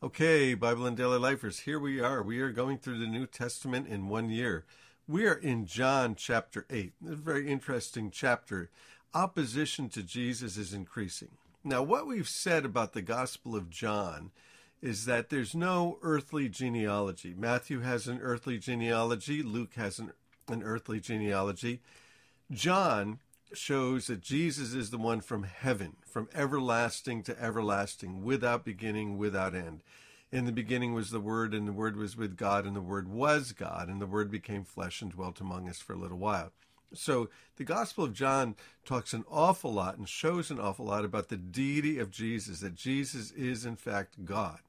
[0.00, 2.22] Okay, Bible in Daily Lifers, here we are.
[2.22, 4.64] We are going through the New Testament in one year.
[5.08, 6.92] We are in John chapter 8.
[7.02, 8.70] It's a very interesting chapter.
[9.12, 11.30] Opposition to Jesus is increasing.
[11.64, 14.30] Now, what we've said about the Gospel of John
[14.80, 17.34] is that there's no earthly genealogy.
[17.36, 20.12] Matthew has an earthly genealogy, Luke has an,
[20.46, 21.80] an earthly genealogy.
[22.52, 23.18] John
[23.52, 29.54] shows that Jesus is the one from heaven, from everlasting to everlasting, without beginning, without
[29.54, 29.82] end.
[30.30, 33.08] In the beginning was the Word, and the Word was with God, and the Word
[33.08, 36.52] was God, and the Word became flesh and dwelt among us for a little while.
[36.94, 41.28] So the Gospel of John talks an awful lot and shows an awful lot about
[41.28, 44.60] the deity of Jesus, that Jesus is in fact God.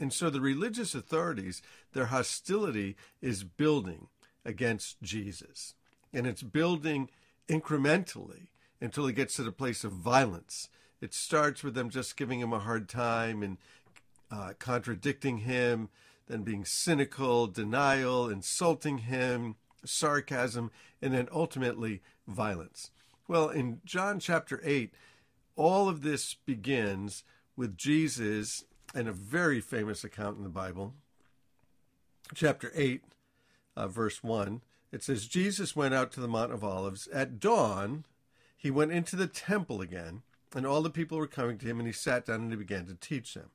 [0.00, 1.62] And so the religious authorities,
[1.92, 4.08] their hostility is building
[4.44, 5.74] against Jesus.
[6.12, 7.10] And it's building
[7.48, 8.48] incrementally
[8.80, 10.68] until it gets to the place of violence.
[11.00, 13.58] It starts with them just giving him a hard time and
[14.30, 15.88] uh, contradicting him,
[16.26, 22.90] then being cynical, denial, insulting him, sarcasm, and then ultimately violence.
[23.26, 24.92] Well, in John chapter 8,
[25.56, 27.24] all of this begins
[27.56, 28.64] with Jesus
[28.94, 30.94] and a very famous account in the Bible.
[32.34, 33.02] Chapter 8,
[33.76, 37.08] uh, verse 1 it says, Jesus went out to the Mount of Olives.
[37.08, 38.04] At dawn,
[38.56, 40.22] he went into the temple again,
[40.54, 42.86] and all the people were coming to him, and he sat down and he began
[42.86, 43.50] to teach them.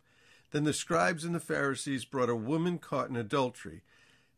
[0.52, 3.81] Then the scribes and the Pharisees brought a woman caught in adultery,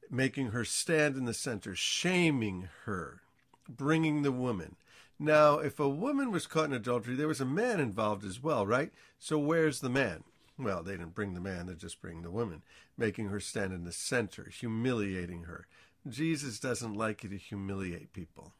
[0.10, 3.22] making her stand in the center, shaming her,
[3.68, 4.78] bringing the woman.
[5.20, 8.66] Now, if a woman was caught in adultery, there was a man involved as well,
[8.66, 8.92] right?
[9.20, 10.24] So where's the man?
[10.58, 12.62] Well, they didn't bring the man, they just bring the woman,
[12.98, 15.68] making her stand in the center, humiliating her.
[16.08, 18.54] Jesus doesn't like you to humiliate people.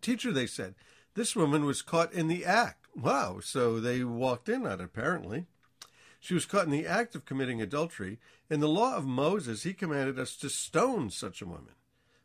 [0.00, 0.74] Teacher, they said,
[1.14, 2.86] this woman was caught in the act.
[2.94, 5.46] Wow, so they walked in on it, apparently.
[6.20, 8.18] She was caught in the act of committing adultery.
[8.50, 11.74] In the law of Moses, he commanded us to stone such a woman.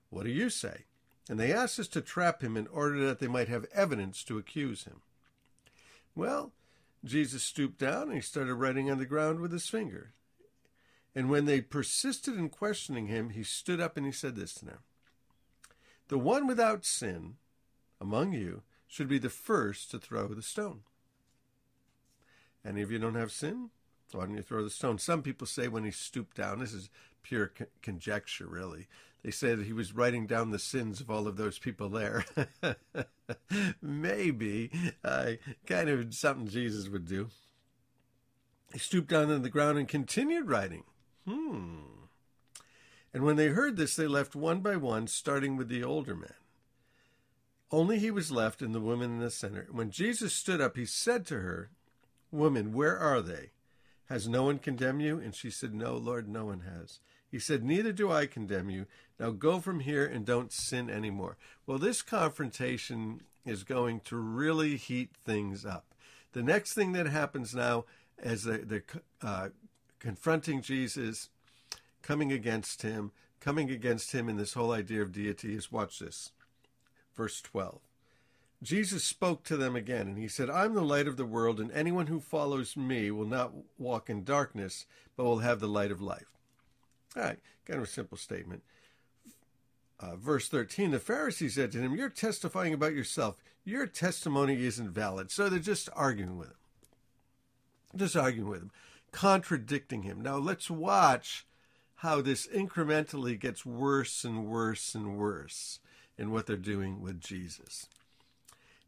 [0.10, 0.86] What do you say?
[1.30, 4.38] And they asked us to trap him in order that they might have evidence to
[4.38, 5.02] accuse him.
[6.16, 6.52] Well,
[7.06, 10.12] Jesus stooped down and he started writing on the ground with his finger.
[11.14, 14.66] And when they persisted in questioning him, he stood up and he said this to
[14.66, 14.80] them
[16.08, 17.36] The one without sin
[18.00, 20.82] among you should be the first to throw the stone.
[22.66, 23.70] Any of you don't have sin?
[24.12, 24.98] Why don't you throw the stone?
[24.98, 26.90] Some people say when he stooped down, this is
[27.24, 28.88] pure con- conjecture, really.
[29.24, 32.26] They say that he was writing down the sins of all of those people there.
[33.82, 34.72] Maybe,
[35.04, 35.34] uh,
[35.66, 37.30] kind of something Jesus would do.
[38.74, 40.84] He stooped down on the ground and continued writing.
[41.28, 41.78] Hmm.
[43.14, 46.34] And when they heard this, they left one by one, starting with the older man.
[47.72, 49.68] Only he was left and the woman in the center.
[49.72, 51.70] When Jesus stood up, he said to her,
[52.32, 53.52] Woman, where are they?
[54.08, 55.20] Has no one condemned you?
[55.20, 57.00] And she said, No, Lord, no one has.
[57.30, 58.88] He said, Neither do I condemn you.
[59.20, 61.38] Now go from here and don't sin anymore.
[61.66, 65.86] Well, this confrontation is going to really heat things up.
[66.34, 67.86] The next thing that happens now,
[68.22, 68.84] as they're
[69.22, 69.50] uh,
[70.02, 71.30] confronting Jesus,
[72.02, 76.32] coming against him, coming against him in this whole idea of deity is watch this.
[77.16, 77.80] Verse 12.
[78.64, 81.72] Jesus spoke to them again, and he said, I'm the light of the world, and
[81.72, 84.86] anyone who follows me will not walk in darkness,
[85.16, 86.38] but will have the light of life.
[87.16, 88.64] All right, kind of a simple statement.
[90.00, 93.36] Uh, verse 13 The Pharisees said to him, You're testifying about yourself.
[93.64, 95.30] Your testimony isn't valid.
[95.30, 96.56] So they're just arguing with him.
[97.96, 98.72] Just arguing with him
[99.12, 100.22] contradicting him.
[100.22, 101.46] Now let's watch
[101.96, 105.80] how this incrementally gets worse and worse and worse
[106.18, 107.88] in what they're doing with Jesus.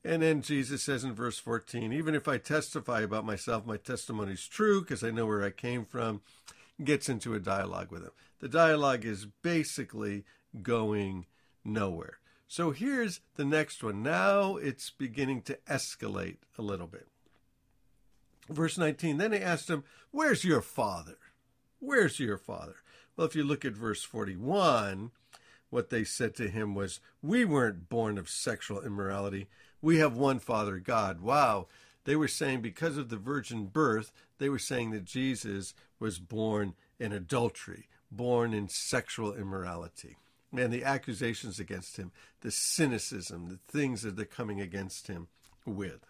[0.04, 4.34] And then Jesus says in verse 14, even if I testify about myself, my testimony
[4.34, 6.22] is true because I know where I came from,
[6.84, 8.12] gets into a dialogue with him.
[8.40, 10.26] The dialogue is basically
[10.62, 11.26] going
[11.64, 12.18] nowhere.
[12.48, 14.04] So here's the next one.
[14.04, 17.08] Now it's beginning to escalate a little bit.
[18.50, 21.18] Verse 19 Then they asked him, Where's your father?
[21.80, 22.76] Where's your father?
[23.16, 25.12] Well, if you look at verse 41,
[25.70, 29.48] what they said to him was, We weren't born of sexual immorality.
[29.82, 31.20] We have one Father, God.
[31.20, 31.68] Wow.
[32.06, 36.74] They were saying because of the virgin birth, they were saying that Jesus was born
[37.00, 40.18] in adultery, born in sexual immorality.
[40.56, 42.12] And the accusations against him,
[42.42, 45.28] the cynicism, the things that they're coming against him
[45.66, 46.06] with.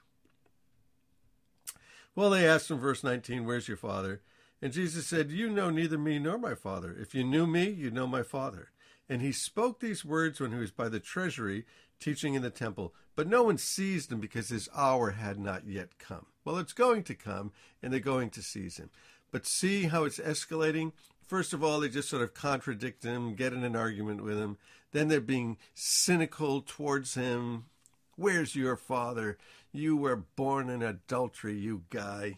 [2.16, 4.22] Well, they asked him, verse 19, Where's your father?
[4.62, 6.96] And Jesus said, You know neither me nor my father.
[6.98, 8.70] If you knew me, you'd know my father.
[9.10, 11.66] And he spoke these words when he was by the treasury,
[12.00, 15.98] teaching in the temple, but no one seized him because his hour had not yet
[16.00, 16.28] come.
[16.46, 17.52] Well, it's going to come,
[17.82, 18.90] and they're going to seize him.
[19.32, 20.92] But see how it's escalating?
[21.28, 24.58] First of all, they just sort of contradict him, get in an argument with him.
[24.92, 27.66] Then they're being cynical towards him.
[28.16, 29.38] Where's your father?
[29.72, 32.38] You were born in adultery, you guy.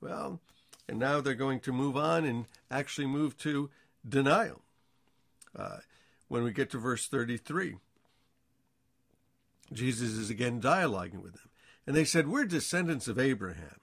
[0.00, 0.40] Well,
[0.88, 3.70] and now they're going to move on and actually move to
[4.08, 4.62] denial.
[5.56, 5.78] Uh,
[6.28, 7.76] when we get to verse 33,
[9.72, 11.50] Jesus is again dialoguing with them.
[11.86, 13.80] And they said, We're descendants of Abraham.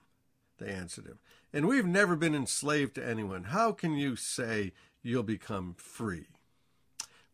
[0.59, 1.19] They answered him,
[1.51, 3.45] and we've never been enslaved to anyone.
[3.45, 6.27] How can you say you'll become free?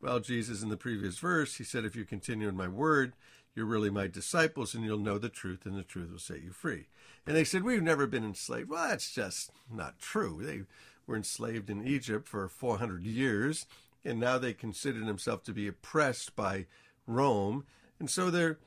[0.02, 3.14] Well, Jesus, in the previous verse, he said, If you continue in my word,
[3.60, 6.52] you're really my disciples, and you'll know the truth, and the truth will set you
[6.52, 6.88] free.
[7.28, 8.70] And they said, We've never been enslaved.
[8.70, 10.40] Well, that's just not true.
[10.42, 10.62] They
[11.06, 13.66] were enslaved in Egypt for 400 years,
[14.06, 16.68] and now they consider themselves to be oppressed by
[17.06, 17.66] Rome.
[18.00, 18.60] And so they're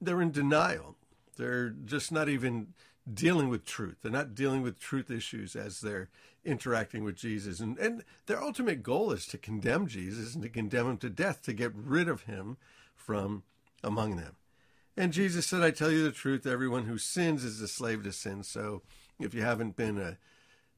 [0.00, 0.96] they're in denial.
[1.36, 2.74] They're just not even
[3.12, 3.98] dealing with truth.
[4.02, 6.08] They're not dealing with truth issues as they're
[6.44, 7.60] interacting with Jesus.
[7.60, 11.42] And, and their ultimate goal is to condemn Jesus and to condemn him to death,
[11.42, 12.56] to get rid of him
[12.96, 13.44] from
[13.82, 14.36] among them.
[14.96, 18.12] And Jesus said, I tell you the truth, everyone who sins is a slave to
[18.12, 18.42] sin.
[18.42, 18.82] So
[19.20, 20.18] if you haven't been a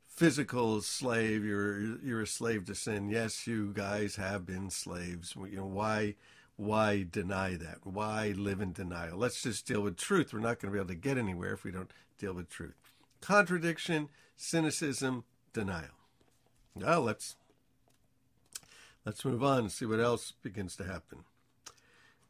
[0.06, 3.08] physical slave, you're you're a slave to sin.
[3.08, 5.35] Yes, you guys have been slaves.
[5.35, 6.17] You know, why
[6.56, 7.79] why deny that?
[7.85, 9.17] Why live in denial?
[9.17, 10.35] Let's just deal with truth.
[10.35, 12.75] We're not going to be able to get anywhere if we don't deal with truth.
[13.23, 15.25] Contradiction, cynicism,
[15.55, 15.97] denial.
[16.76, 17.37] Now let's
[19.06, 21.25] let's move on and see what else begins to happen.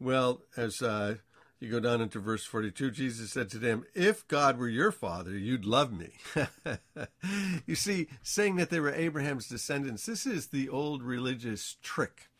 [0.00, 1.16] Well, as uh,
[1.60, 5.36] you go down into verse 42, Jesus said to them, If God were your father,
[5.36, 6.12] you'd love me.
[7.66, 12.30] you see, saying that they were Abraham's descendants, this is the old religious trick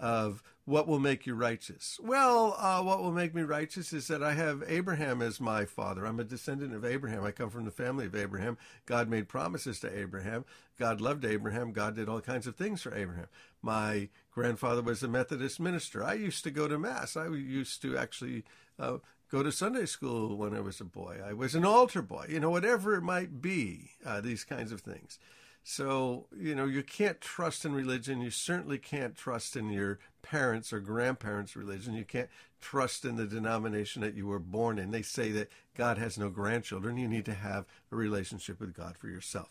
[0.00, 1.98] of what will make you righteous?
[2.02, 6.04] Well, uh, what will make me righteous is that I have Abraham as my father.
[6.04, 7.24] I'm a descendant of Abraham.
[7.24, 8.58] I come from the family of Abraham.
[8.84, 10.44] God made promises to Abraham.
[10.76, 11.72] God loved Abraham.
[11.72, 13.28] God did all kinds of things for Abraham.
[13.62, 16.02] My grandfather was a Methodist minister.
[16.02, 17.16] I used to go to Mass.
[17.16, 18.42] I used to actually
[18.76, 18.98] uh,
[19.30, 21.20] go to Sunday school when I was a boy.
[21.24, 24.80] I was an altar boy, you know, whatever it might be, uh, these kinds of
[24.80, 25.20] things.
[25.68, 28.20] So, you know, you can't trust in religion.
[28.20, 31.94] You certainly can't trust in your parents' or grandparents' religion.
[31.94, 32.28] You can't
[32.60, 34.92] trust in the denomination that you were born in.
[34.92, 36.98] They say that God has no grandchildren.
[36.98, 39.48] You need to have a relationship with God for yourself.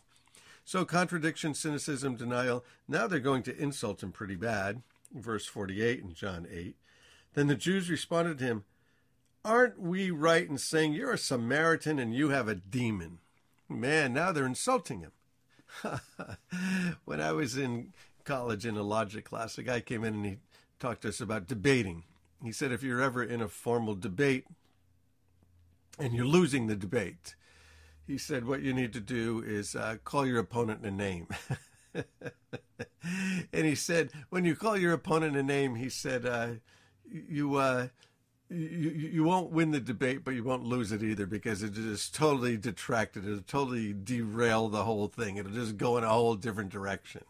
[0.63, 2.63] So, contradiction, cynicism, denial.
[2.87, 4.83] Now they're going to insult him pretty bad.
[5.13, 6.77] Verse 48 in John 8.
[7.33, 8.63] Then the Jews responded to him,
[9.43, 13.19] Aren't we right in saying you're a Samaritan and you have a demon?
[13.67, 15.11] Man, now they're insulting him.
[17.05, 17.93] when I was in
[18.23, 20.37] college in a logic class, a guy came in and he
[20.79, 22.03] talked to us about debating.
[22.43, 24.45] He said, if you're ever in a formal debate
[25.97, 27.35] and you're losing the debate,
[28.05, 31.27] he said, what you need to do is uh, call your opponent a name.
[33.53, 36.47] and he said, when you call your opponent a name, he said, uh,
[37.09, 37.87] you, uh,
[38.49, 42.13] you, you won't win the debate, but you won't lose it either because it just
[42.13, 43.25] totally detracted.
[43.25, 45.37] It'll totally derail the whole thing.
[45.37, 47.23] It'll just go in a whole different direction.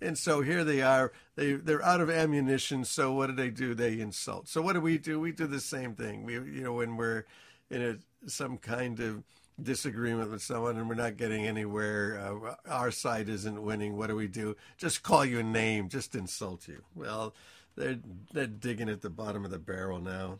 [0.00, 1.12] And so here they are.
[1.36, 2.84] They they're out of ammunition.
[2.84, 3.74] So what do they do?
[3.74, 4.48] They insult.
[4.48, 5.20] So what do we do?
[5.20, 6.24] We do the same thing.
[6.24, 7.24] We you know when we're
[7.68, 9.22] in a some kind of
[9.62, 13.96] disagreement with someone and we're not getting anywhere, uh, our side isn't winning.
[13.96, 14.56] What do we do?
[14.78, 15.90] Just call you a name.
[15.90, 16.82] Just insult you.
[16.94, 17.34] Well,
[17.76, 17.98] they're
[18.32, 20.38] they're digging at the bottom of the barrel now.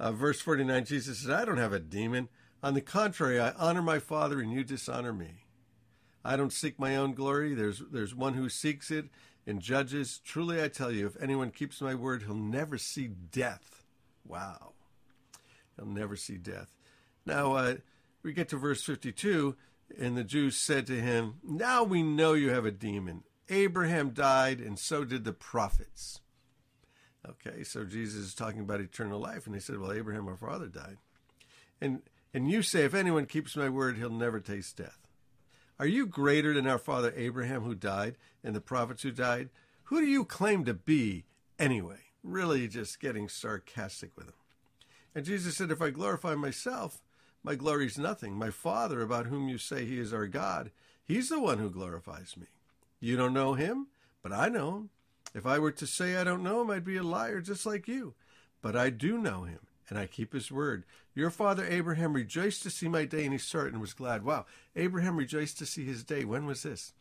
[0.00, 2.30] Uh, verse 49, Jesus says, I don't have a demon.
[2.62, 5.44] On the contrary, I honor my Father and you dishonor me.
[6.24, 7.54] I don't seek my own glory.
[7.54, 9.10] There's, there's one who seeks it
[9.46, 10.18] and judges.
[10.24, 13.84] Truly, I tell you, if anyone keeps my word, he'll never see death.
[14.26, 14.72] Wow.
[15.76, 16.74] He'll never see death.
[17.26, 17.74] Now, uh,
[18.22, 19.54] we get to verse 52,
[19.98, 23.24] and the Jews said to him, Now we know you have a demon.
[23.50, 26.20] Abraham died, and so did the prophets.
[27.28, 30.66] Okay, so Jesus is talking about eternal life, and he said, Well, Abraham, our father,
[30.66, 30.96] died.
[31.80, 34.98] And and you say, If anyone keeps my word, he'll never taste death.
[35.78, 39.48] Are you greater than our father Abraham who died and the prophets who died?
[39.84, 41.24] Who do you claim to be
[41.58, 42.00] anyway?
[42.22, 44.34] Really just getting sarcastic with him.
[45.14, 47.02] And Jesus said, If I glorify myself,
[47.42, 48.34] my glory is nothing.
[48.34, 50.70] My Father, about whom you say he is our God,
[51.04, 52.46] he's the one who glorifies me.
[53.00, 53.88] You don't know him,
[54.22, 54.90] but I know him.
[55.34, 57.86] If I were to say I don't know him, I'd be a liar just like
[57.86, 58.14] you.
[58.62, 60.84] But I do know him, and I keep his word.
[61.14, 64.24] Your father Abraham rejoiced to see my day, and he saw it and was glad.
[64.24, 64.46] Wow,
[64.76, 66.24] Abraham rejoiced to see his day.
[66.24, 66.92] When was this?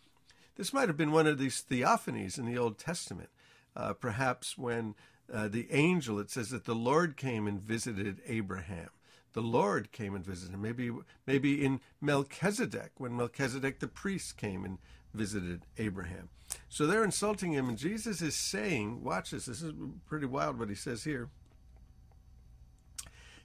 [0.56, 3.30] This might have been one of these theophanies in the Old Testament,
[3.76, 4.96] uh, perhaps when
[5.32, 8.90] uh, the angel, it says that the Lord came and visited Abraham.
[9.34, 10.62] The Lord came and visited him.
[10.62, 10.92] Maybe,
[11.28, 14.80] maybe in Melchizedek, when Melchizedek the priest came and
[15.14, 16.30] visited Abraham.
[16.70, 19.74] So they're insulting him, and Jesus is saying, Watch this, this is
[20.06, 21.30] pretty wild what he says here.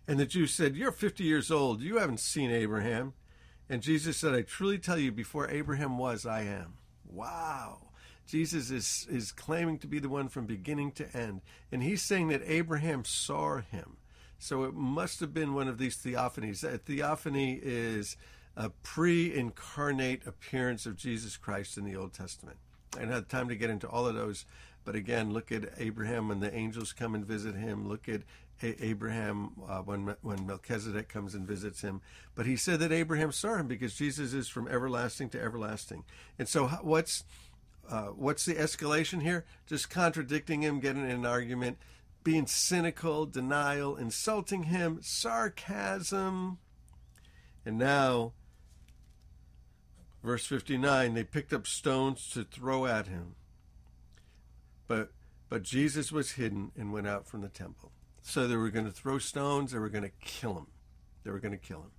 [0.07, 1.81] And the Jews said, You're 50 years old.
[1.81, 3.15] You haven't seen Abraham.
[3.69, 6.75] And Jesus said, I truly tell you, before Abraham was, I am.
[7.07, 7.79] Wow.
[8.27, 11.41] Jesus is, is claiming to be the one from beginning to end.
[11.73, 13.97] And he's saying that Abraham saw him.
[14.39, 16.63] So it must have been one of these theophanies.
[16.63, 18.19] A theophany is
[18.57, 22.59] a pre incarnate appearance of Jesus Christ in the Old Testament.
[22.97, 24.45] I don't have time to get into all of those,
[24.85, 27.89] but again, look at Abraham when the angels come and visit him.
[27.89, 28.23] Look at
[28.63, 32.01] Abraham uh, when when Melchizedek comes and visits him.
[32.35, 36.05] But he said that Abraham saw him because Jesus is from everlasting to everlasting.
[36.39, 37.25] And so, what's
[37.89, 39.45] uh, what's the escalation here?
[39.67, 41.79] Just contradicting him, getting in an argument,
[42.23, 46.59] being cynical, denial, insulting him, sarcasm.
[47.67, 48.33] And now,
[50.25, 53.35] verse 59, they picked up stones to throw at him.
[54.89, 55.13] But,
[55.49, 57.93] but Jesus was hidden and went out from the temple.
[58.23, 60.67] So they were going to throw stones, they were going to kill him.
[61.23, 61.91] They were going to kill him.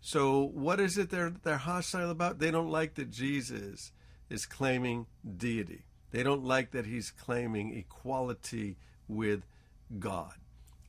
[0.00, 2.40] So, what is it they're, they're hostile about?
[2.40, 3.92] They don't like that Jesus
[4.28, 5.84] is claiming deity.
[6.10, 9.44] They don't like that he's claiming equality with
[9.98, 10.34] God.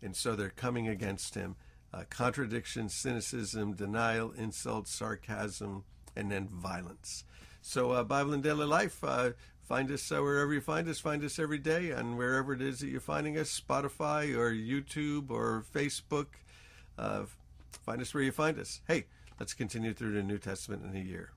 [0.02, 1.56] And so they're coming against him.
[1.94, 5.84] Uh, contradiction, cynicism, denial, insult, sarcasm,
[6.16, 7.24] and then violence.
[7.62, 11.00] So, uh, Bible in Daily Life, uh, find us uh, wherever you find us.
[11.00, 15.30] Find us every day and wherever it is that you're finding us Spotify or YouTube
[15.32, 16.28] or Facebook.
[16.98, 17.24] Uh,
[17.86, 18.82] find us where you find us.
[18.88, 19.06] Hey,
[19.40, 21.32] let's continue through the New Testament in a year.